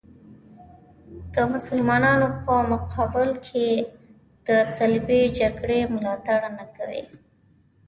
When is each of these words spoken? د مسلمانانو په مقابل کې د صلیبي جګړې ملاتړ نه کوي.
د 1.33 1.35
مسلمانانو 1.53 2.27
په 2.43 2.53
مقابل 2.71 3.29
کې 3.47 3.67
د 4.47 4.47
صلیبي 4.77 5.21
جګړې 5.39 5.79
ملاتړ 5.93 6.39
نه 6.57 6.65
کوي. 6.75 7.03